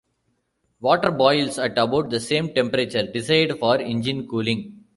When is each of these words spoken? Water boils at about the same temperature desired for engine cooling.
Water 0.79 1.11
boils 1.11 1.59
at 1.59 1.77
about 1.77 2.09
the 2.09 2.19
same 2.19 2.55
temperature 2.55 3.03
desired 3.05 3.59
for 3.59 3.77
engine 3.79 4.27
cooling. 4.27 4.85